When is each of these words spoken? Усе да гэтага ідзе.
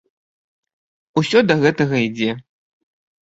Усе 1.21 1.39
да 1.51 1.55
гэтага 1.65 1.95
ідзе. 2.07 2.31